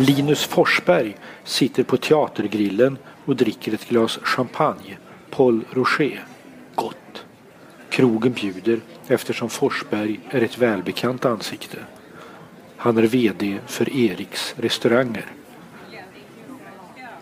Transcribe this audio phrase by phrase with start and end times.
[0.00, 4.98] Linus Forsberg sitter på teatergrillen och dricker ett glas champagne.
[5.30, 6.24] Paul Rocher.
[6.74, 7.24] Gott.
[7.90, 11.78] Krogen bjuder eftersom Forsberg är ett välbekant ansikte.
[12.76, 15.26] Han är VD för Eriks restauranger.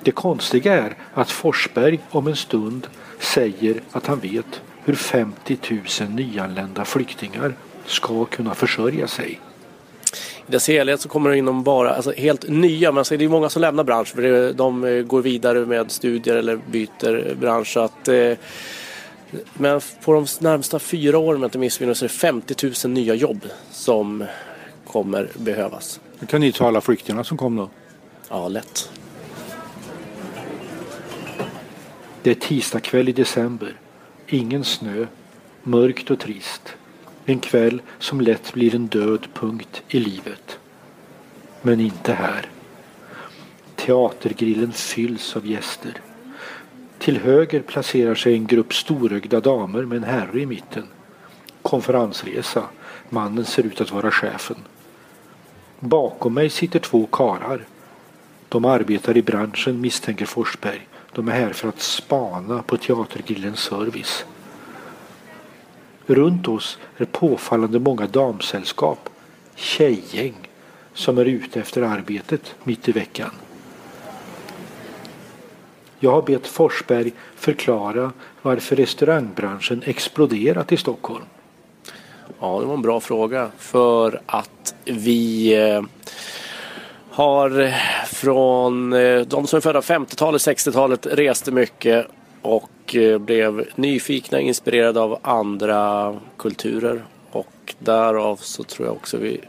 [0.00, 2.86] Det konstiga är att Forsberg om en stund
[3.18, 5.58] säger att han vet hur 50
[6.00, 7.54] 000 nyanlända flyktingar
[7.86, 9.40] ska kunna försörja sig.
[10.48, 13.28] I dess helhet så kommer det inom bara alltså helt nya, men alltså det är
[13.28, 17.72] många som lämnar branschen för de eh, går vidare med studier eller byter bransch.
[17.72, 18.32] Så att, eh,
[19.54, 22.94] men på de närmsta fyra åren, om jag inte missminner så är det 50 000
[22.94, 24.24] nya jobb som
[24.86, 26.00] kommer behövas.
[26.28, 27.70] kan ni ta alla flyktingarna som kom då?
[28.28, 28.90] Ja, lätt.
[32.22, 33.76] Det är tisdag kväll i december.
[34.26, 35.06] Ingen snö.
[35.62, 36.76] Mörkt och trist.
[37.30, 40.58] En kväll som lätt blir en död punkt i livet.
[41.62, 42.50] Men inte här.
[43.76, 46.00] Teatergrillen fylls av gäster.
[46.98, 50.86] Till höger placerar sig en grupp storögda damer med en herre i mitten.
[51.62, 52.62] Konferensresa.
[53.08, 54.56] Mannen ser ut att vara chefen.
[55.80, 57.66] Bakom mig sitter två karar.
[58.48, 60.88] De arbetar i branschen misstänker Forsberg.
[61.12, 64.24] De är här för att spana på Teatergrillens service.
[66.10, 69.08] Runt oss är påfallande många damsällskap,
[69.54, 70.34] tjejgäng,
[70.94, 73.30] som är ute efter arbetet mitt i veckan.
[75.98, 81.24] Jag har bett Forsberg förklara varför restaurangbranschen exploderat i Stockholm.
[82.40, 83.50] Ja, det var en bra fråga.
[83.58, 85.82] För att vi eh,
[87.10, 87.74] har
[88.06, 92.06] från eh, de som är födda 50-talet, 60-talet reste mycket
[92.42, 97.04] och eh, blev nyfikna, inspirerade av andra kulturer.
[97.30, 99.40] Och därav så tror jag också vi,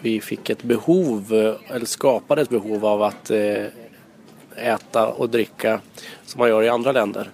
[0.00, 3.66] vi fick ett behov, eh, eller skapade ett behov av att eh,
[4.56, 5.80] äta och dricka
[6.24, 7.30] som man gör i andra länder.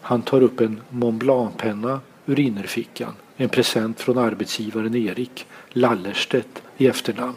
[0.00, 3.14] Han tar upp en Mont Blanc-penna ur innerfickan.
[3.36, 7.34] En present från arbetsgivaren Erik Lallerstedt i efternamn.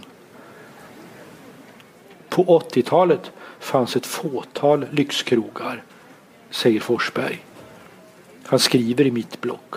[2.31, 5.83] På 80-talet fanns ett fåtal lyxkrogar,
[6.49, 7.45] säger Forsberg.
[8.45, 9.75] Han skriver i mitt block.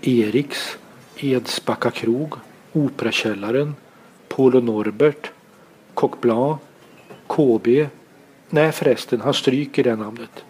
[0.00, 0.78] Eriks,
[1.16, 2.34] Edsbacka krog,
[2.72, 3.74] Operakällaren,
[4.28, 5.30] Paul och Norbert,
[5.94, 6.60] Coq Blanc,
[7.26, 7.88] KB.
[8.50, 10.44] Nej förresten, han stryker det namnet.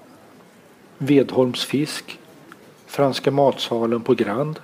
[0.99, 2.19] Vedholms fisk,
[2.87, 4.61] Franska matsalen på Grand.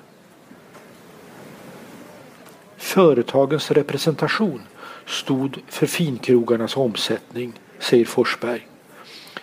[2.77, 4.63] Företagens representation
[5.07, 8.67] stod för finkrogarnas omsättning, säger Forsberg.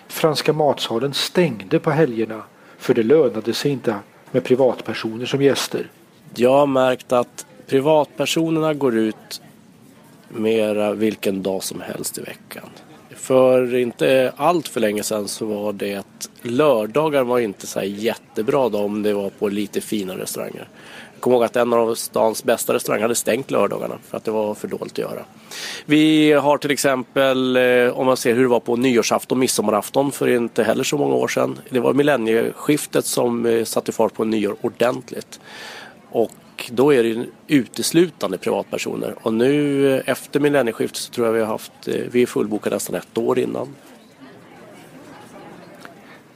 [0.07, 2.44] Franska matsalen stängde på helgerna
[2.77, 3.95] för det lönade sig inte
[4.31, 5.89] med privatpersoner som gäster.
[6.35, 9.41] Jag har märkt att privatpersonerna går ut
[10.29, 12.69] mera vilken dag som helst i veckan.
[13.16, 18.69] För inte allt för länge sedan så var det att lördagar var inte så jättebra
[18.69, 20.67] då om det var på lite fina restauranger.
[21.22, 24.32] Jag kommer ihåg att en av stans bästa restauranger hade stängt lördagarna för att det
[24.32, 25.26] var för dåligt att göra.
[25.86, 30.28] Vi har till exempel, eh, om man ser hur det var på nyårsafton, midsommarafton för
[30.28, 31.59] inte heller så många år sedan.
[31.70, 35.40] Det var millennieskiftet som eh, satte fart på nyår ordentligt.
[36.09, 39.16] Och då är det uteslutande privatpersoner.
[39.22, 42.96] Och nu eh, efter millennieskiftet så tror jag vi har haft, vi är fullbokade nästan
[42.96, 43.76] ett år innan.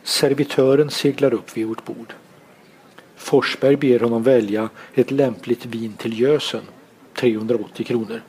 [0.04, 2.14] Servitören seglar upp vid vårt bord.
[3.16, 6.62] Forsberg ber honom välja ett lämpligt vin till gösen,
[7.14, 8.22] 380 kronor.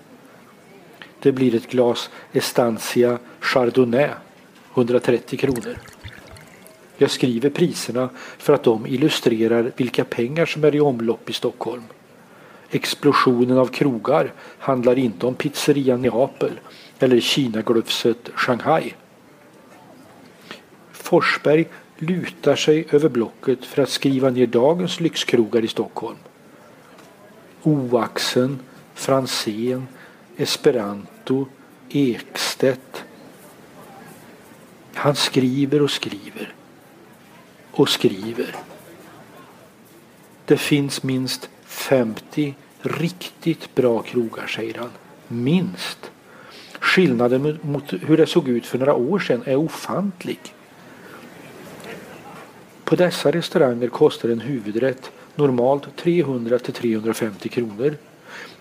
[1.20, 4.10] Det blir ett glas Estancia Chardonnay,
[4.74, 5.76] 130 kronor.
[6.96, 8.08] Jag skriver priserna
[8.38, 11.82] för att de illustrerar vilka pengar som är i omlopp i Stockholm.
[12.70, 16.60] Explosionen av krogar handlar inte om pizzerian Neapel
[16.98, 18.94] eller Kinaglufset Shanghai.
[20.92, 21.66] Forsberg
[21.98, 26.16] lutar sig över blocket för att skriva ner dagens lyxkrogar i Stockholm.
[27.62, 28.58] Oaxen,
[28.94, 29.86] Franzén,
[30.36, 31.46] Esperanto,
[31.88, 33.04] Ekstedt.
[34.94, 36.54] Han skriver och skriver
[37.70, 38.56] och skriver.
[40.44, 44.90] Det finns minst 50 riktigt bra krogar, säger han.
[45.28, 46.10] Minst.
[46.80, 50.38] Skillnaden mot hur det såg ut för några år sedan är ofantlig.
[52.86, 57.96] På dessa restauranger kostar en huvudrätt normalt 300-350 kronor.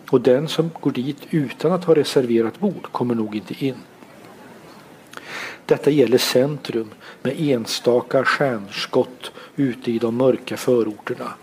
[0.10, 3.76] Och den som går dit utan att ha reserverat bord kommer nog inte in.
[5.66, 6.90] Detta gäller centrum
[7.22, 11.34] med enstaka stjärnskott ute i de mörka förorterna.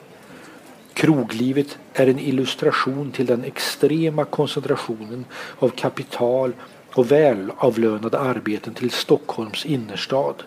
[0.95, 5.25] Kroglivet är en illustration till den extrema koncentrationen
[5.59, 6.53] av kapital
[6.95, 10.43] och välavlönade arbeten till Stockholms innerstad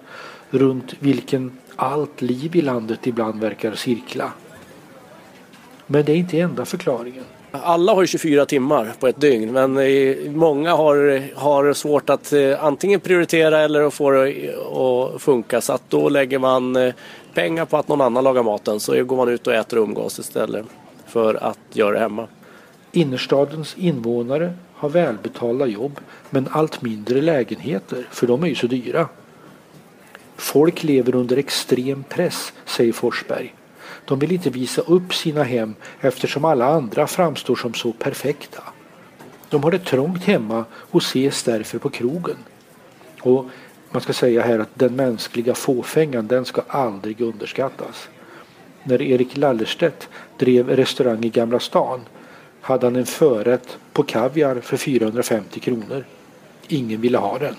[0.49, 4.31] runt vilken allt liv i landet ibland verkar cirkla.
[5.87, 7.23] Men det är inte enda förklaringen.
[7.51, 9.73] Alla har 24 timmar på ett dygn men
[10.37, 15.73] många har, har svårt att eh, antingen prioritera eller att få det att funka så
[15.73, 16.93] att då lägger man eh,
[17.33, 20.19] pengar på att någon annan lagar maten så går man ut och äter och umgås
[20.19, 20.65] istället
[21.07, 22.27] för att göra det hemma.
[22.91, 25.99] Innerstadens invånare har välbetalda jobb
[26.29, 29.07] men allt mindre lägenheter för de är ju så dyra.
[30.35, 33.53] Folk lever under extrem press, säger Forsberg.
[34.05, 38.63] De vill inte visa upp sina hem eftersom alla andra framstår som så perfekta.
[39.49, 42.37] De har det trångt hemma och ses därför på krogen.
[43.21, 43.45] Och
[43.91, 48.09] man ska säga här att den mänskliga fåfängan den ska aldrig underskattas.
[48.83, 52.01] När Erik Lallerstedt drev restaurang i Gamla stan
[52.61, 56.05] hade han en förrätt på kaviar för 450 kronor.
[56.67, 57.55] Ingen ville ha den.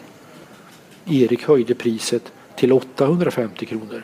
[1.05, 4.03] Erik höjde priset till 850 kronor.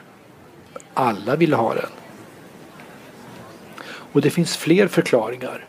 [0.95, 1.91] Alla ville ha den.
[3.85, 5.67] Och det finns fler förklaringar.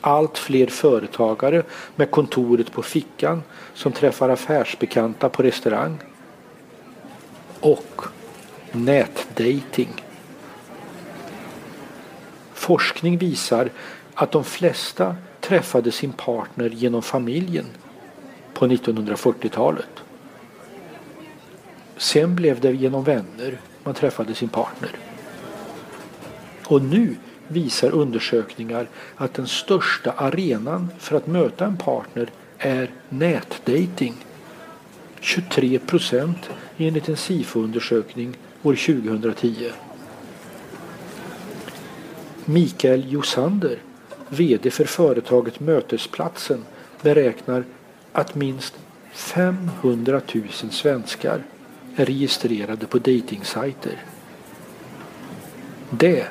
[0.00, 1.62] Allt fler företagare
[1.96, 3.42] med kontoret på fickan
[3.74, 5.98] som träffar affärsbekanta på restaurang.
[7.60, 8.02] Och
[8.72, 9.88] nätdating.
[12.54, 13.70] Forskning visar
[14.14, 17.66] att de flesta träffade sin partner genom familjen
[18.54, 20.02] på 1940-talet.
[22.00, 24.90] Sen blev det genom vänner man träffade sin partner.
[26.66, 27.16] Och nu
[27.48, 34.14] visar undersökningar att den största arenan för att möta en partner är nätdating.
[35.20, 39.70] 23 procent enligt en SIFO-undersökning år 2010.
[42.44, 43.78] Mikael Josander,
[44.28, 46.64] VD för företaget Mötesplatsen,
[47.02, 47.64] beräknar
[48.12, 48.74] att minst
[49.12, 51.42] 500 000 svenskar
[52.00, 54.04] är registrerade på dejtingsajter.
[55.90, 56.26] Det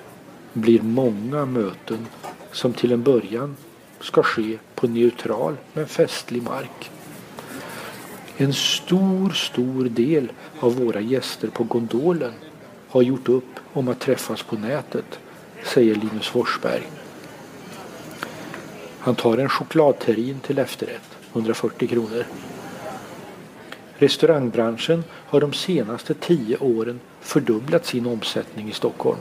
[0.53, 2.07] blir många möten
[2.51, 3.55] som till en början
[3.99, 6.91] ska ske på neutral men festlig mark.
[8.37, 12.33] En stor, stor del av våra gäster på gondolen
[12.89, 15.19] har gjort upp om att träffas på nätet,
[15.63, 16.83] säger Linus Forsberg.
[18.99, 22.25] Han tar en chokladterrin till efterrätt, 140 kronor.
[23.99, 29.19] Restaurangbranschen har de senaste tio åren fördubblat sin omsättning i Stockholm.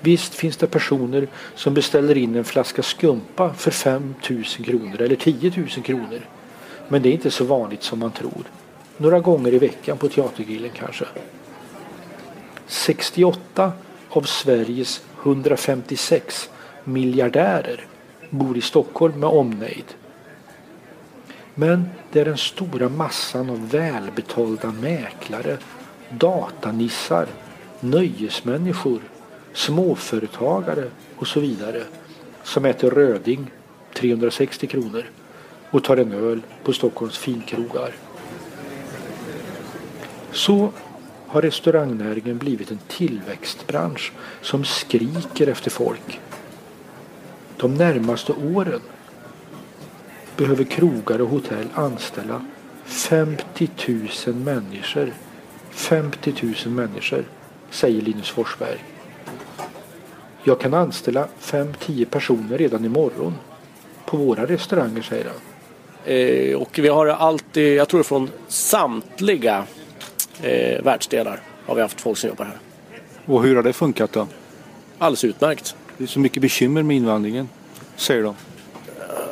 [0.00, 5.16] Visst finns det personer som beställer in en flaska skumpa för 5 000 kronor eller
[5.16, 6.20] 10 000 kronor.
[6.88, 8.44] Men det är inte så vanligt som man tror.
[8.96, 11.04] Några gånger i veckan på Teatergrillen kanske.
[12.66, 13.72] 68
[14.08, 16.50] av Sveriges 156
[16.84, 17.86] miljardärer
[18.30, 19.84] bor i Stockholm med omnejd.
[21.54, 25.58] Men det är den stora massan av välbetalda mäklare,
[26.10, 27.26] datanissar,
[27.80, 29.00] nöjesmänniskor
[29.52, 30.84] småföretagare
[31.16, 31.82] och så vidare
[32.42, 33.50] som äter röding
[33.94, 35.04] 360 kronor
[35.70, 37.94] och tar en öl på Stockholms finkrogar.
[40.32, 40.72] Så
[41.26, 44.12] har restaurangnäringen blivit en tillväxtbransch
[44.42, 46.20] som skriker efter folk.
[47.56, 48.80] De närmaste åren
[50.36, 52.44] behöver krogar och hotell anställa
[52.84, 53.68] 50
[54.26, 55.12] 000 människor.
[55.70, 56.34] 50
[56.66, 57.24] 000 människor,
[57.70, 58.78] säger Linus Forsberg.
[60.44, 63.34] Jag kan anställa 5-10 personer redan imorgon
[64.06, 65.34] på våra restauranger, säger han.
[66.04, 69.64] Eh, och vi har alltid, jag tror från samtliga
[70.42, 72.58] eh, världsdelar har vi haft folk som jobbar här.
[73.26, 74.26] Och hur har det funkat då?
[74.98, 75.76] Alldeles utmärkt.
[75.98, 77.48] Det är så mycket bekymmer med invandringen,
[77.96, 78.34] säger de.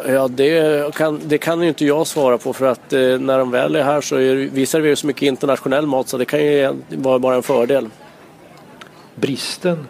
[0.06, 3.50] Ja, det kan, det kan ju inte jag svara på för att eh, när de
[3.50, 6.82] väl är här så är, vi serverar så mycket internationell mat så det kan ju
[6.88, 7.88] vara bara en fördel.
[9.14, 9.86] Bristen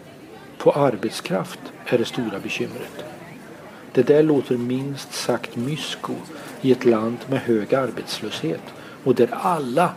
[0.58, 3.04] på arbetskraft är det stora bekymret.
[3.92, 6.12] Det där låter minst sagt mysko
[6.60, 8.62] i ett land med hög arbetslöshet
[9.04, 9.90] och där alla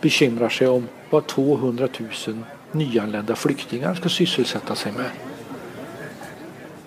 [0.00, 1.88] bekymrar sig om vad 200
[2.26, 2.38] 000
[2.72, 5.10] nyanlända flyktingar ska sysselsätta sig med.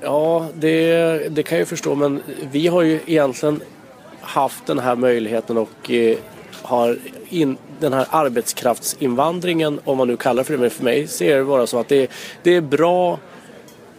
[0.05, 2.21] Ja, det, det kan jag förstå men
[2.51, 3.61] vi har ju egentligen
[4.21, 6.17] haft den här möjligheten och eh,
[6.61, 6.97] har
[7.29, 11.37] in, den här arbetskraftsinvandringen, om man nu kallar det för det, men för mig ser
[11.37, 12.11] det bara så att det,
[12.43, 13.19] det är bra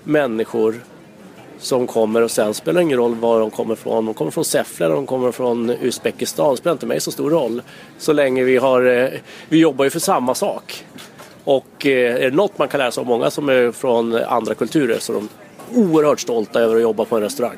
[0.04, 0.74] människor
[1.58, 4.06] som kommer och sen spelar det ingen roll var de kommer ifrån.
[4.06, 6.50] De kommer från Säffle de kommer från Uzbekistan.
[6.50, 7.62] Det spelar inte mig så stor roll.
[7.98, 9.08] Så länge vi har, eh,
[9.48, 10.84] vi jobbar ju för samma sak.
[11.44, 14.54] Och eh, är det något man kan lära sig av många som är från andra
[14.54, 15.28] kulturer så de
[15.74, 17.56] oerhört stolta över att jobba på en restaurang.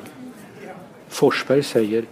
[1.09, 2.05] Forsberg säger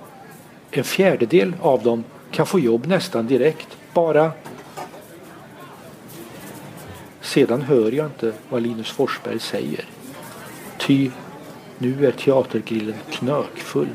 [0.71, 3.67] en fjärdedel av dem kan få jobb nästan direkt.
[3.93, 4.31] Bara
[7.21, 9.85] sedan hör jag inte vad Linus Forsberg säger.
[10.77, 11.11] Ty
[11.77, 13.87] nu är teatergrillen knökfull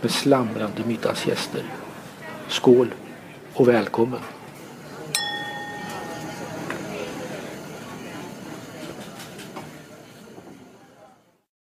[0.00, 1.62] med slamrande middagsgäster.
[2.48, 2.94] Skål
[3.54, 4.20] och välkommen!